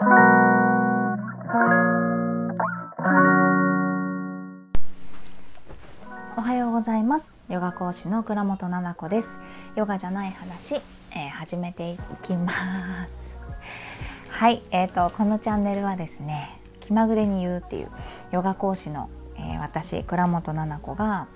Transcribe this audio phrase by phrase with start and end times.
[6.40, 7.34] はようございます。
[7.48, 9.40] ヨガ講師の倉本々子です。
[9.74, 13.40] ヨガじゃない話、えー、始めていきます。
[14.28, 17.90] はい、えーと、このチャンネルはですね気まぐれに言うっていう
[18.30, 21.26] ヨガ講師の、えー、私倉本々子が、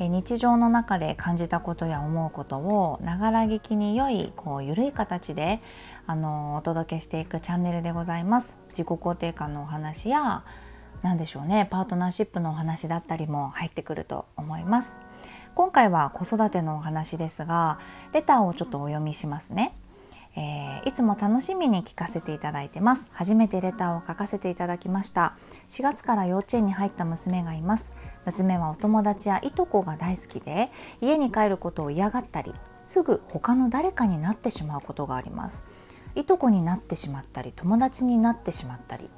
[0.00, 5.60] えー、日常の中で感じたことや思うことをながら聞きに良いこう緩い形で
[6.06, 8.58] あのお届けしていくチャンネルでございます。
[8.70, 10.44] 自己肯定感のお話や
[11.02, 15.00] 何でしょうねパートナーシップのお話だったりも入ってくると思います。
[15.54, 17.78] 今回は子育てのお話ですが
[18.12, 19.76] レターをちょっとお読みしますね、
[20.34, 23.10] えー、いつも楽しみに聞かせていただいてます。
[23.12, 25.36] 初めてレターを書かせていただきました。
[25.68, 27.96] 4月から幼稚園に入った娘がいます。
[28.26, 35.64] 娘はお友達やいとこが大好きで家に帰ることを嫌がったりすぐ他の誰かになってしまうことがあります。
[36.14, 39.08] いとこになってしまったり友達になってしまったり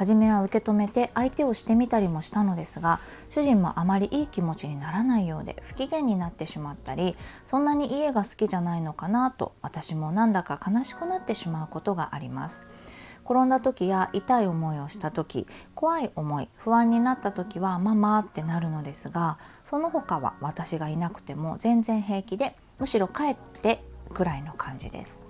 [0.00, 12.66] 初めは受け止めて相手をしてみたりもしたのですが主人もあまりいい気持ちにならないようで不機嫌になってしまったりそんなに家が好きじゃないのかなと私もなんだか悲しくなってしまうことがあります。
[13.24, 25.29] 転んだ時や痛い思いをした時怖い思い不安になった時はママってなるのですがその他は私がいなくても全然平気でむしろ帰ってくらいの感じです。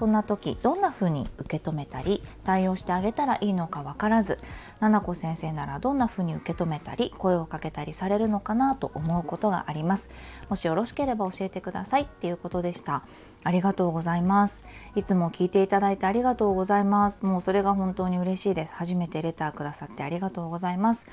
[0.00, 4.38] そんな時どんな風に受け止めたり対応してあげたらいいのか分からず
[4.80, 10.10] 七子先生ならどんな風に受け止めたり声をかけたりされるのかなと思うことがあります。
[10.48, 12.04] もしよろしければ教えてください。
[12.04, 13.04] っていうことでした。
[13.44, 14.64] ありがとうございます。
[14.96, 17.26] いつも聞いていただいてありがとうございます。
[17.26, 18.74] もうそれが本当に嬉しいです。
[18.74, 21.10] 初めてレターくださってありがとうございます。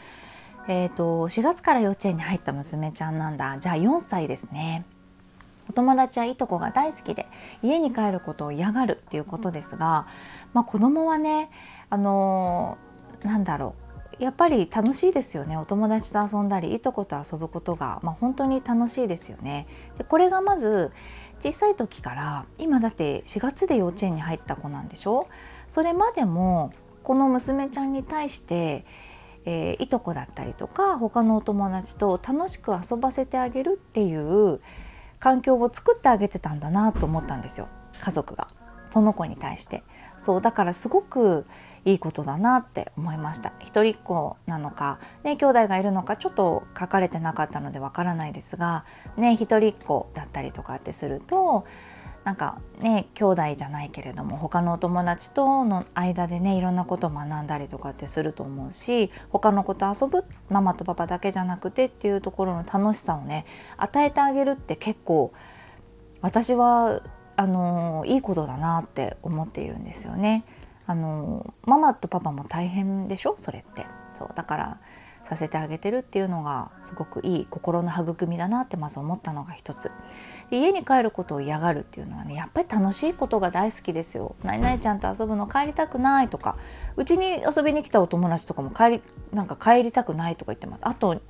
[0.69, 3.57] えーと、4月から幼稚園に入った娘ちゃんなんだ。
[3.59, 4.85] じゃあ4歳ですね。
[5.77, 7.27] 友達はいとこが大好きで
[7.61, 10.07] 家に帰ることを嫌がるっていうことですが、
[10.53, 11.51] まあ、子供はね
[11.91, 13.75] あのー、なんだろ
[14.19, 19.67] うやっぱり楽しいですよねお友達と遊んだりいとこと遊ぶことが、まあ、本当に楽しいですよね。
[19.99, 20.91] でこれがまず
[21.39, 25.27] 小さい時から今だって4月で幼稚園に入った子なんでしょ？
[25.67, 26.73] それまでも
[27.03, 28.85] この娘ちゃんに対して
[29.49, 34.59] えー、いとこだったりとか他のお友達と楽しく遊ばせてあげるっていう
[35.19, 37.67] 環境を作ってあげてたんだなと思ったんですよ。
[38.01, 38.47] 家族が。
[38.91, 39.83] その子に対して。
[40.17, 41.45] そうだからすごく
[41.85, 43.53] いいことだなって思いました。
[43.59, 48.85] 一人っ子なのかね兄弟がいるのかちょっと書かれてなかったのでわからないですが
[49.15, 51.65] ね一人っ子だったりとかってすると
[52.27, 63.45] なんかね兄弟じゃないけれども他のお友達との間でねいろんなことを学んだりとかってすると思うし他の子と遊ぶママとパパだけじゃなくてっていうところの楽しさをね
[63.77, 65.31] 与えてあげるって結構
[66.19, 67.01] 私は
[67.37, 70.43] あのいいことだなって思っているんですよね。
[70.85, 73.35] あのママとパパも大変でしょ？
[73.37, 73.85] それって。
[74.17, 74.81] そうだから
[75.23, 79.91] させてあげてるっていうのがすごくいい心の育みだなってまず思ったのが一つ。
[80.49, 84.35] 家に帰ることを嫌がるっていうのはねやっぱり楽しいことが大好きですよ。
[84.43, 86.57] 何々ちゃんと遊ぶの帰りたくないとか
[86.95, 89.01] うちに遊びに来たお友達とかも帰り
[89.33, 90.81] なんか帰りたくないとか言ってます。
[90.83, 91.21] あと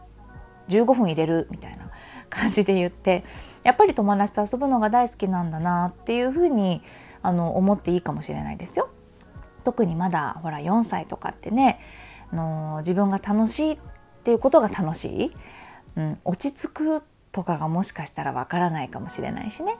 [0.69, 1.89] 15分入れるみたいな
[2.29, 3.23] 感じで言って
[3.63, 6.81] やっぱり友達と遊ぶのが大好きなんだなっていうふうに
[7.23, 8.89] あの思っていいかもしれないですよ。
[9.63, 11.79] 特にまだほら4歳とかってね
[12.31, 13.77] あの自分が楽しいっ
[14.23, 15.31] ていうことが楽しい、
[15.95, 19.77] うん、落ち着くとかがもしかしたらわからないかもしれないしね。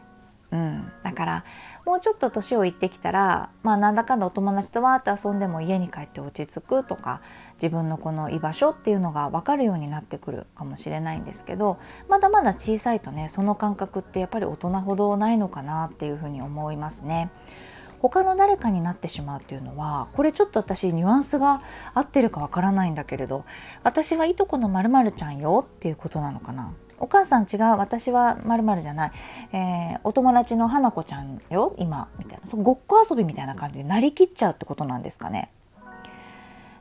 [0.52, 1.46] うん、だから
[1.86, 7.22] もうちょっと年をいってきたらまあなんだかんだお友達とわーって遊んでも家に帰って落ち着くとか
[7.56, 17.30] 自分のこの居場所っていうのが分かるようになってくるかもしれないんですけどまだまだ小さいとねその感覚ってやっぱり大人ほどないのかなっていうふうに思いますね。
[18.00, 21.62] 他の誰かになってしまうっていうのはこれちょっと私ニュアンスが
[21.96, 23.44] 合ってるかわからないんだけれど
[23.84, 29.12] 私はいとこのまるちゃんよっていうことなのかなお母さん違う私はまるまるじゃない、
[29.54, 35.52] えー、お友達の花子ちゃんよ今みたいなそごっこ遊びみたいな感じでなりきっちゃうってことなんですかね。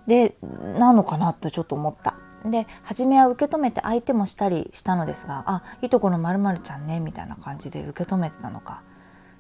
[0.07, 0.37] で
[0.79, 2.15] なのかなとちょっと思った。
[2.45, 8.83] で初めは受け止めて相手もしたりしたのですがあいとこのまるちゃんねみたいな感じで受け止めてたのか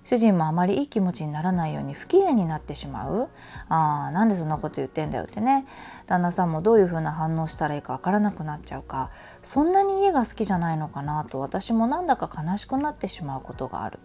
[0.08, 3.28] 主人もあまりいい気持ちにならないように不機嫌になってしまう。
[3.68, 5.66] あーなんでそんなこと言ってんだよってね。
[6.06, 9.10] 旦那さんもどういう風な反応したらいいかわからなくなっちゃうか。
[9.42, 13.98] そんなに家が好きじゃないのかなと私もなんだか悲しくなってしまうことがある。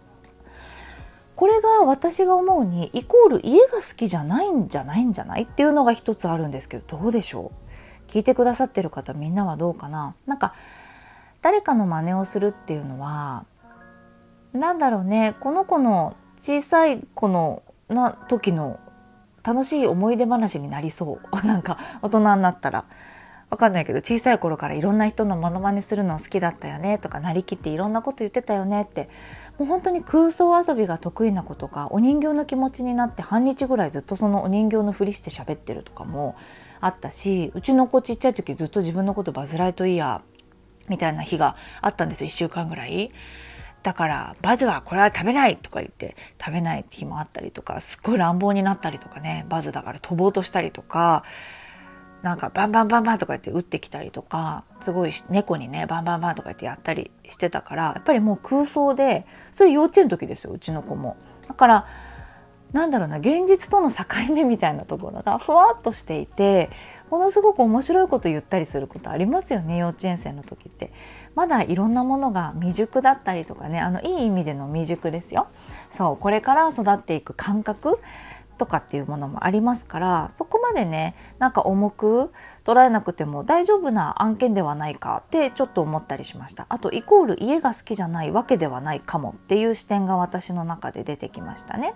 [1.36, 7.52] これが私が思うにイコール家が好きじゃないんじゃないんじゃないっていうのが一つあるんですけどどうでしょ
[8.08, 8.10] う？
[8.10, 10.16] 聞いてくださってる方みんなはどうかな？
[10.26, 10.54] なんか
[11.42, 13.46] 誰かの真似をするっていうのは
[14.52, 15.34] なんだろうね。
[15.40, 18.80] この子の小さい子のな時の
[19.42, 21.36] 楽しい思い出話になりそう。
[21.46, 22.84] なんか大人になったら。
[23.50, 26.96] わかんないけど小さい頃からいろんな人のモノマネするの好きだったよね。
[26.96, 29.10] とかなりきっていろんなこと言ってたよねって。
[29.58, 36.34] もう本当に空想遊びが得意な子とかお人形の気持ちになって半日ぐらいずっとそのお人形のふりして喋ってるとかも
[36.80, 42.30] あったしうちの子ちっちゃい時ずっと自分のことバズ・ライトイヤーみたいな日があったんですよ。
[42.30, 43.12] 1週間ぐらい。
[43.82, 51.24] だからバズはこれは食べないとか言って食べない日もあったりとかすっごい乱暴になったりとかねバズだから飛ぼうとしたりとか
[52.22, 61.16] なんかバンバンバンバンとか言って打ってきたりとかすごい猫にねバンバンバンとか言ってやったりしてたからやっぱりもう空想でそういう幼稚園の時ですようちの子も。
[61.48, 61.86] だから
[62.72, 66.70] なんだろうな現実との境目みたいなところがふわっとしていて
[67.12, 70.94] ものすごく面白いこと言ったりすることありますよね幼稚園生の時って。
[71.34, 75.48] まだいろんなものが未熟だったりとかねあのいい意味での未熟ですよ。
[75.90, 77.98] そうこれから育っていく感覚
[78.56, 82.32] とかっていうものもありますからそこまでねなんか重く
[82.64, 91.94] 捉えなくても大丈夫な案件ではないかってちょっと思ったりしましたあとイコール家が好きじゃないわけではないかもっていう視点が私の中で出てきましたね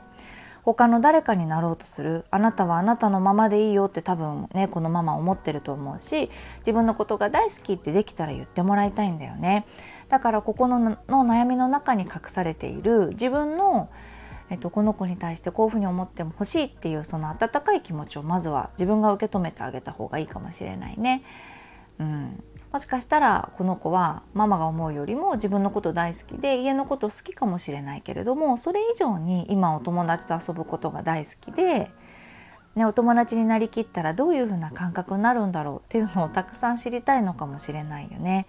[0.66, 2.24] 他の誰かになろうとする。
[2.32, 6.28] あなたはあなたのままでいいよって多分ねこのまま思ってると思うし
[6.58, 9.64] 自分のことが大好きってできたら言ってもらいたいんだよね。
[10.08, 13.88] だからここのの悩みの中に隠されている自分の
[14.48, 21.22] えっと、この子に対してこういうふうに思っても欲しいっていうその温かい気持ちをまずは自分が受け止めてあげた方がいいかもしれないね。
[21.98, 31.90] うん、もしかしたらこの子はママが思うよりも自分のこと大好きで家のこと好きかもしれないけれどもそれ以上に今お友達と遊ぶことが大好きで、
[32.74, 38.46] ね、お友達になりきったらどういうふうな感覚になるんだろうっていうのをたくさん知りたいのかもしれないよね。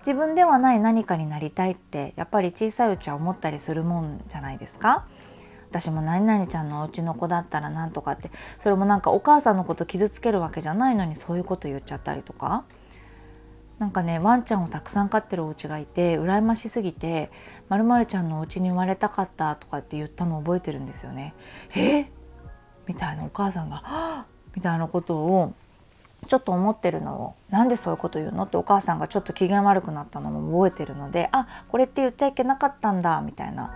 [0.00, 5.06] 自分ではない何かになりたいってやっぱり小さいうちは思ったりするもんじゃないですか。
[5.70, 12.64] 私も何々ちゃんのお家の子だったらなんとかってそれもなんかお母さんのこと傷つけるわけじゃないのにそういうこと言っちゃったりとか
[13.80, 17.30] なんかねワンちゃんをたくさん飼ってるお家がいて羨ましすぎて
[17.68, 21.34] 「まるちゃんのお家に生まれたかった」とかって言ったのを覚えてるんですよね。
[21.74, 22.04] え？
[22.86, 25.54] みたいなお母さんが「は」みたいなことを
[26.28, 28.44] ちょっと思ってるのをなんでそういうこと言うの？
[28.44, 33.74] ってお母さんがちょっと機嫌悪くなったのも覚えてるのであこれって言っちゃいけなかったんだみたいな。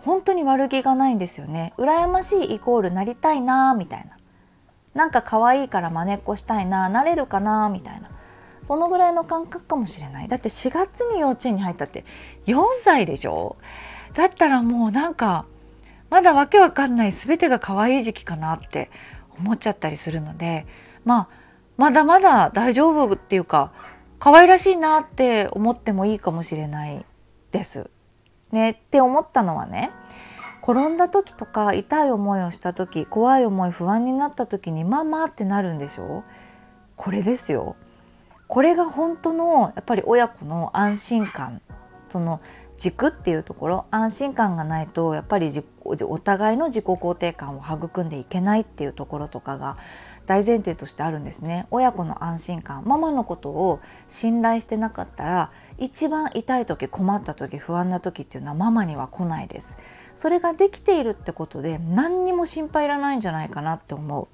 [0.00, 1.74] 本当に悪気がないんですよね。
[1.76, 4.16] 羨ましいイコールなりたいなみたいな。
[4.94, 8.08] なんか可愛いから真似っこしたいななれるかなみたいな。
[8.66, 10.28] そのぐらいの感覚かもしれない。
[10.28, 12.04] だって4月に幼稚園に入ったって
[12.46, 13.54] 4歳でしょ？
[14.14, 15.46] だったらもうなんか
[16.10, 18.90] まだわけわかんない全てが可愛い時期かなって
[19.38, 20.66] 思っちゃったりするので
[21.04, 21.28] まあ
[21.76, 23.72] まだまだ大丈夫っていうか
[24.18, 27.06] 可愛らしいなって思ってもいいかもしれない
[27.52, 27.88] です。
[28.50, 29.90] ねって思ったのはね
[30.62, 36.24] 転んだ時とか痛い思いをした時怖い思い不安になった時にママってなるんでしょ？
[36.96, 37.76] これですよ。
[38.48, 41.60] これが本当のやっぱり親子の安心感
[42.08, 42.40] その
[42.78, 45.50] 軸っていうところ安心感がないとやっぱり
[45.84, 49.78] お互いの自己肯定感を育んでいけないっていうところとかが
[50.26, 51.66] 大前提としてあるんですね。
[51.70, 59.78] 親子の安心感ママのことを信頼してなかったら一番痛い時困った時不安な時っていうのはママには来ないです。
[60.14, 64.28] それができているってことで何にも心配いらないんじゃないかなって思う。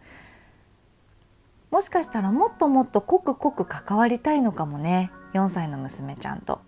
[1.72, 5.10] もしかしたらもっともっと濃く濃く関わりたいのかもね。
[5.32, 6.60] 4歳の娘ちゃんと。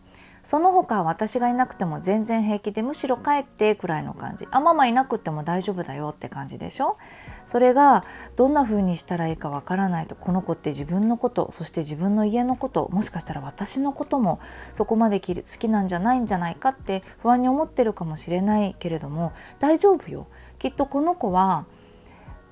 [0.42, 4.48] その他私がいなくても全然平気でむしろ帰ってくらいの感じ。
[4.50, 6.96] あママいなくても大丈夫だよって感じでしょ？
[7.44, 8.02] それが
[8.36, 14.40] どんな風にしたらいいかわからないとこの子って自分のことそして自分の家のこともしかしたら私のことも
[14.72, 20.28] そこまで好きなんじゃないんじゃないかって不安に思ってるかもしれないけれども大丈夫よ。
[20.58, 21.66] きっとこの子は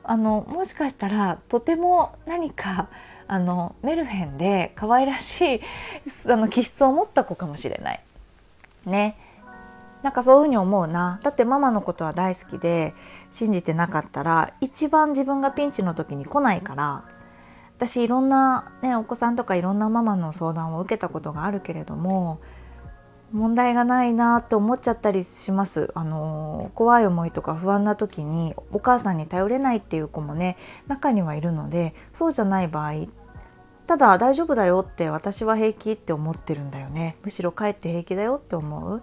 [0.05, 2.89] あのもしかしたらとても何か
[3.29, 5.61] あのメルヘンで可愛らしい
[6.27, 8.05] あの気質を持った子かもしれない。
[8.85, 9.17] ね。
[10.03, 11.21] なんかそういうふうに思うな。
[11.23, 12.95] だってママのことは大好きで
[13.31, 17.05] 信じてなかったら一番自分がピンチの時に来ないから
[17.77, 22.41] 私いろんな、ね、お子さんとかいろんなママの相談を受けたことがあるけれども
[23.33, 25.91] 問題がないなって思っちゃったりします。
[25.95, 33.07] あの怖い思いとか不安な時にお母さんに頼れないっていう子もね中にはいるのでそうじゃない場合
[33.87, 39.03] ただ大丈夫だよって私は平気って思ってるんだよねむしろ帰って平気だよって思う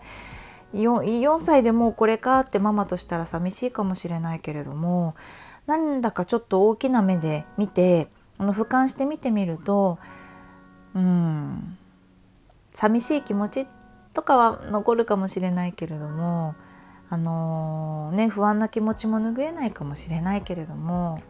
[0.74, 5.16] 4, 4歳でもうこれかってママとしたら寂しいかもしれないけれども
[5.66, 10.00] なんだかちょっと大きな目で見てあの俯瞰して見てみると
[10.94, 11.78] うん
[12.74, 13.79] 寂しい気持ちって
[14.20, 16.54] とかは残るかもしれないけれども
[17.10, 21.22] あのー、ね不安な気持ちも拭えないかもしれないけれども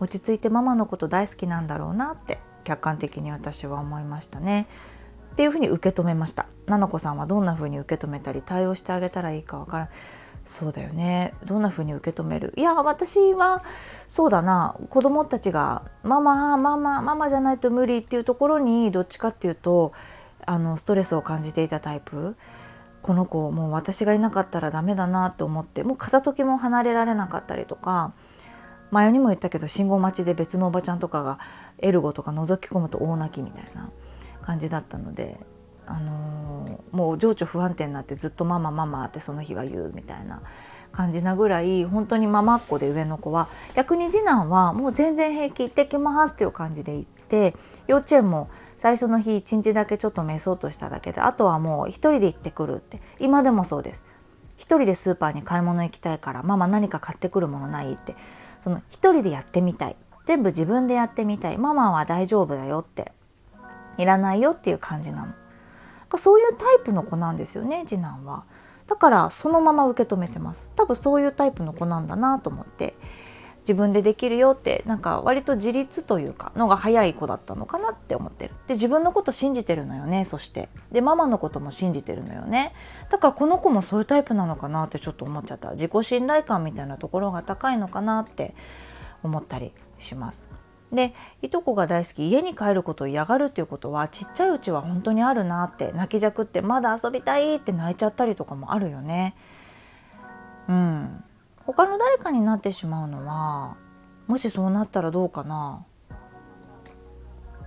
[0.00, 4.68] 落ち着いてママのこと大好きなんだろうなって客観的に私は思いましたね。
[5.32, 6.46] っていうふうに受け止めました。
[6.66, 9.94] ななこさんはどんなふうに受け止めたり対応してあげたらいいかわからない。
[10.42, 12.54] そうだよねどんな風に受け止める？
[12.56, 13.62] いや私は
[14.08, 19.92] そうだな子供たちが「ママママママじゃないと無理」っていうところにどっちかっていうと
[20.50, 22.36] あのストレスを感じていたタイプ。
[23.02, 28.12] この子もう私がいなかったらダメだなと思ってもう片時も離れられなかったりとか
[28.90, 31.38] 前にも言ったけど信号待ちで別のおばちゃんとかが
[31.78, 33.90] エルゴとか覗き込むと大泣きみたいな
[34.42, 35.40] 感じだったので、
[35.86, 40.42] あのー、もう情緒不安定になってずっとママママってその日は言うみたいな
[40.92, 47.54] 感じなぐらい本当にママっ子で上の子は逆に次男はもう全然平気行ってきますっていう感じで行って
[47.86, 53.02] 幼稚園も最初の日一日だけちょっと瞑想としただけであとはもう一人で行ってくるって。
[53.18, 54.06] 今でもそうです。
[54.56, 58.16] 一人でスーパーに買い物行きたいからママ何か買ってくるものないって。
[58.58, 59.96] その一人でやってみたい。
[60.24, 61.58] 全部自分でやってみたい。
[61.58, 63.12] ママは大丈夫だよって。
[63.98, 65.34] いらないよっていう感じなの。
[66.16, 68.44] そういうタイプの子なんですよね次男は。
[68.86, 70.72] だからそのまま受け止めてます。
[70.74, 72.94] 多分そういうタイプの子なんだなと思って。
[73.60, 78.54] 自分でできるよってなんか割と自立というかのが早い子だったのかなって思ってる。
[78.66, 80.68] で自分のこと信じてるのよねそして。
[80.92, 82.72] でママのことも信じてるのよね。
[83.10, 85.72] だからこの子もそういうタイプなのかなってちょっと思っちゃった。
[85.72, 88.54] 自己信頼感みたいなところが高いのかなって
[89.22, 90.48] 思ったりします。
[90.92, 92.28] でいとこが大好き。
[92.28, 99.36] 家に帰ることを嫌がるっていうことはちっちゃいうちは本当にあるなって泣きじゃくってまだ遊びたいって泣いちゃったりとかもあるよね。
[100.68, 101.24] うん。
[101.72, 103.76] 他の誰かになってしまうのは
[104.26, 105.84] もしそうなったらどうかな。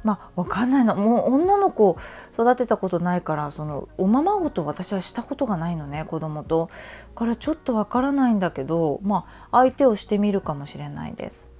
[0.03, 0.93] まあ分かんないな。
[0.93, 1.97] もう女の子
[2.33, 6.69] 育てたことないからそのおままごと私はしたことがないのね子供と。
[7.15, 11.51] からちょっと分からないんだけどまあ相手をしてみるかもしれないです。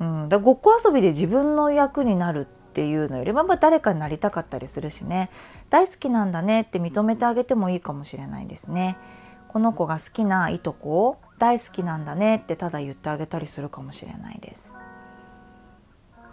[0.00, 5.30] うん、だごっこ遊びで自分の役になるっていうのよりは、まあ、誰かになりたかったりするしね。
[5.70, 8.96] 大好きなんだねって認めてあげてもいいかもしれないですね。
[9.52, 14.76] この子が好きないとこを大好きなんだねってただ言ってあげたりするかもしれないです。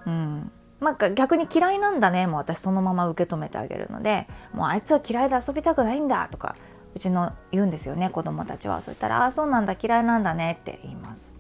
[0.06, 6.56] うん、なんか逆に嫌いなんだねもう私そのまま受け止めてあげるのでもうあいつは嫌いで遊びたくないんだとか
[6.96, 8.82] うちの言うんですよね子供たちは。
[8.82, 11.38] そしたら「ああそうなんだ嫌いなんだね」って言います。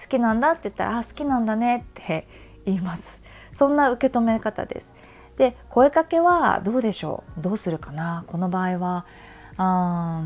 [0.00, 2.28] 好きなんだって言ったら「あ好きなんだね」って
[2.64, 3.22] 言います。
[3.50, 4.94] そんな受け止め方です。
[5.36, 7.40] で声かけはどうでしょう？
[7.40, 8.24] どうするかな？
[8.26, 9.06] この場合は
[9.58, 10.22] あ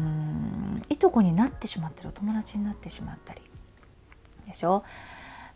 [0.88, 3.40] いとこになってしまったりお友達になってしまったり。
[4.46, 4.84] でしょ、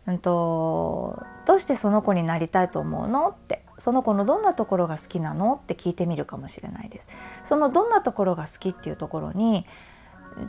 [0.07, 3.29] うんと、どうしてその子になりたいと思うの？
[3.29, 3.63] って。
[3.77, 5.59] その子のどんなところが好きなの？
[5.61, 7.07] って聞いてみるかもしれないです。
[7.43, 9.67] そのどんなところが好きっていうところに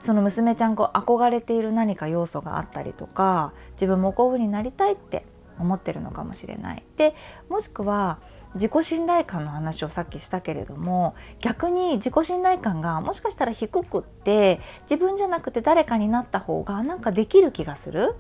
[0.00, 5.26] その娘ちゃんが憧れている何か要素があったりとか自分もこういう風になりたいって
[5.58, 6.82] 思ってるのかもしれない。
[6.96, 7.14] で
[7.50, 8.18] もしくは
[8.58, 18.16] 自己信頼感の話をさっきしたけれども逆に自己信頼感がもしかしたら低くって自分じゃなくて誰かになった方がなんかできる気がする？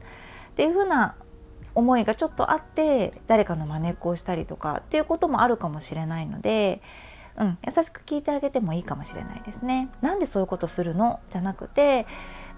[0.50, 1.16] っていう風な
[1.74, 6.82] 思いがちょっとあって誰かの真似っこをしたりとかっていうこともあるかもしれないので、
[7.36, 9.88] うん、優しく聞いてあげてもいいかもしれないですね。
[10.00, 11.20] なんでそういうことするの？
[11.30, 12.06] じゃなくて、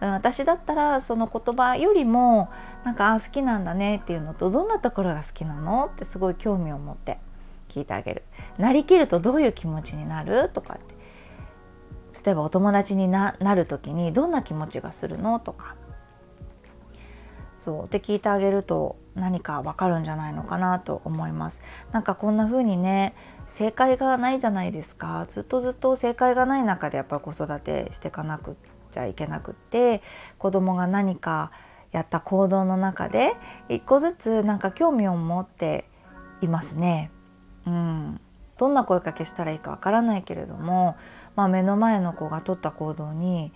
[0.00, 2.49] うん、私だったらその言葉よりも
[2.84, 5.90] なんかあ好きなんだねっていうのとどんなところが好きなの？
[5.94, 7.18] ってすごい興味を持って
[7.71, 8.25] 聞いてあげる。
[8.59, 10.50] なりきるとどういう気持ちになる？
[10.50, 10.95] とかって。
[12.25, 15.39] 例えばお友達になる時にどんな気持ちがするの？
[15.41, 15.77] とか。
[17.59, 17.85] そう。
[17.85, 21.62] って聞いてあげると何かわかるんじゃないのかなと思います。
[21.93, 23.15] なんかこんな風にね
[23.47, 25.25] 正解がないじゃないですか。
[25.29, 28.57] ずっとずっと正解がない中でやっぱ子育てしていかなく
[28.91, 30.03] ちゃいけなくって
[30.39, 31.53] 子供が何か
[31.93, 33.33] やった行動の中で
[33.69, 35.89] 一個ずつなんか興味を持って
[36.41, 37.11] いますね。
[37.71, 38.21] うん、
[38.59, 40.97] どんな声かけしたらいいかわからないけれども、
[41.37, 43.53] まあ、目の前の子が取った行動に、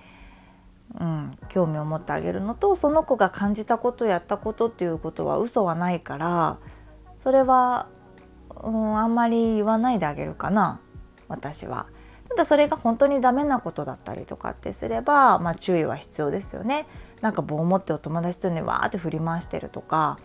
[1.01, 6.59] うん、興味を持ってあげるのとその子が感じたことやったことっていうことは嘘はないから
[7.19, 7.89] それは、
[8.63, 10.81] うん、あんまり言わないであげるかな
[11.29, 11.87] 私は。
[12.29, 16.87] ただそれが本当にダメなことだったりとかってすれば、まあ、注意は必要ですよね。
[17.21, 20.19] なんか棒を持ってお友達とねわーって振り回してるとか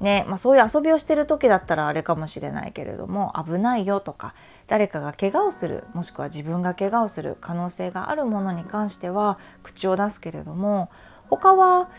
[0.00, 4.34] ねまあ、そういう遊びをしてる時だったらあれかもしれないけれども危ないよとか
[4.66, 10.90] 誰かが怪我をするもしくは自分が怪我をする可能性があるものに関しては口を出すけれども
[11.30, 11.90] 他は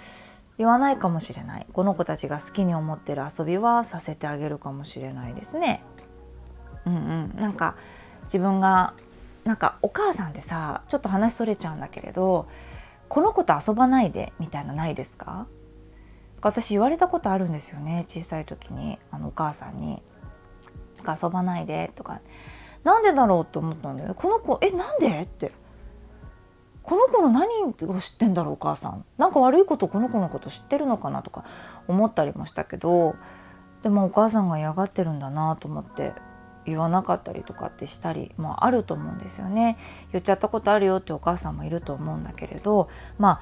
[0.58, 1.66] 言わないかもしれない。
[1.74, 5.84] この子たちが好きに思ってる遊びはさせてあげるかもしれないですね。
[6.86, 7.76] うんうん、なんか
[8.26, 8.94] 自分が
[9.44, 12.48] なんかお母さんってさちょっと話それちゃうんだけれど
[13.10, 15.48] この子と遊ばないでみたいなないですか？
[16.46, 19.00] 私言われたことあるんですよね小さい時に。
[19.10, 20.04] あのお母さんに
[21.02, 22.22] 「遊ばないで」とか。
[22.84, 25.24] なんでだろうって思ったんだよこの子えなんで？
[25.24, 25.52] って。
[26.84, 29.06] この子の何を知ってんだろうお母さん。
[29.18, 31.46] なんか悪いことこの子のこと知ってるのかなとか
[31.88, 33.16] 思ったりもしたけど。
[33.82, 36.14] でもお母さんが嫌がってるんだなと思って
[36.66, 39.80] 言わなかったりとかってしたりもあると思うんですよね。
[40.12, 42.88] 言っちゃったことあるよってお母さんもいると思うんだけれど。
[43.18, 43.40] ま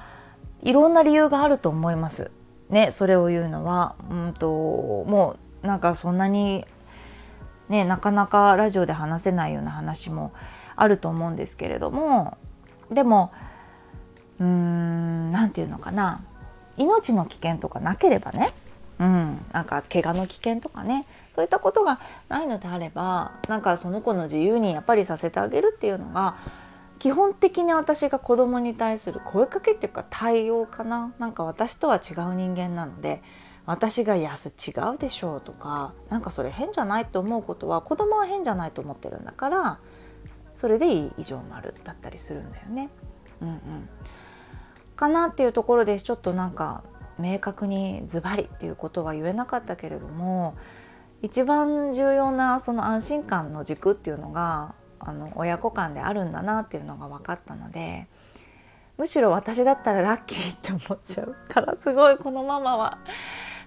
[0.62, 2.30] いろんな理由があると思います。
[2.74, 6.66] ねそれを言うのはうんともうなんかそんなに
[7.68, 10.32] ねなかなかラジオで話せないような話も
[10.74, 12.36] あると思うんですけれども
[12.90, 13.32] でも
[14.40, 16.20] うーん何て言うのかな。
[16.76, 18.52] 命の危険とかなければね
[18.98, 26.36] うん、なんか怪我の危険とかねそういったことがないのであればなんかその子の自由にやっぱりさせてあげるっていうのが
[26.98, 31.12] 基本的に私が子供に対する声かけっていうか対応かな？
[31.18, 33.22] なんか私とは違う人間なので
[33.66, 39.78] 私が「やす違うでしょ」うとかなんかそれ変じゃないって思うことは子供は変じゃないと思ってるんだから
[40.54, 42.88] それでいい以上丸だったりするんだよね。
[43.42, 43.88] うんうん、
[44.96, 46.84] かなっていうところでちょっとなんか
[47.18, 50.54] 明確にズバリっていうことは言えなかったけれども
[51.22, 58.06] 一番重要なその安心感の軸っていうのがあの親子間であるんだなっていうのが分かったので
[58.96, 62.98] むしろ私だったらラッキーって思っちゃうからすごいこのママは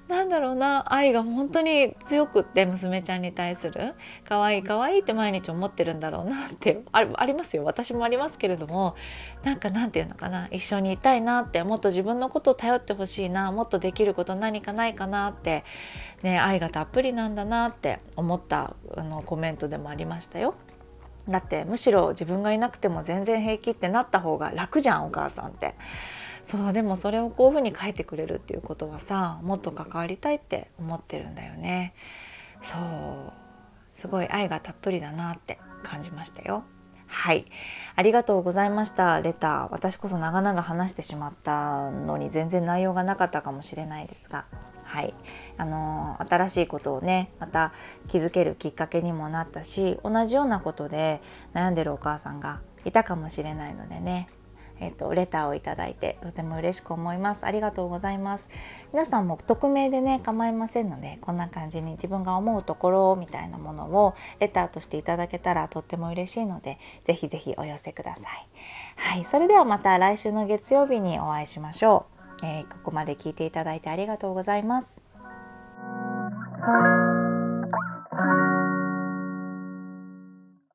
[0.07, 3.93] なんだろうな愛が本当に強くって娘ちゃんに対する
[4.27, 8.95] 可愛い可愛いって毎日思ってるんだろうなってありますよ私もありますけれども
[9.43, 15.65] なんかなんていうのかな一緒にいたいなってもっと自分のことを頼ってほしいなもっとできること何かないかなって
[16.23, 20.55] ね愛がたっぷりなんだなって思ったあのコメントでもありましたよ。
[21.29, 25.75] だってむしろ自分がいなくても全然平気ってなった方が楽じゃんお母さんって。
[26.43, 31.93] そうでもそれをこういうふうに書いてくれるっていうことはさもっと関わりたいって思ってるんだよね。
[32.61, 33.99] そう。
[33.99, 36.63] すごい愛がたっぷりだなって感じましたよ。
[37.07, 37.45] はい。
[37.95, 39.67] ありがとうございましたレター。
[39.71, 44.45] 私こそ長々話してしまったのに全然内容がなかったかもしれないですが。
[44.87, 45.13] はい
[45.57, 47.73] あの、新しいことをねまた
[48.07, 51.21] 気づけるきっかけにもなったし同じようなことで
[51.53, 54.27] 悩んでるお母さんがいたかもしれないのでね
[54.79, 57.45] えっ、と、レターをいただいてとても嬉しく思います。
[57.45, 58.49] ありがとうございます。
[58.93, 68.47] 皆さんも匿名でね、構いませんので、こんな感じに自分が思うところみたいなものをレターとしていただけたらとっても嬉しいので、ぜひぜひお寄せください。
[68.95, 72.16] はい、それではまた来週の月曜日にお会いしましょう。
[72.43, 75.01] えー、ここまで聞いていただいてありがとうございます。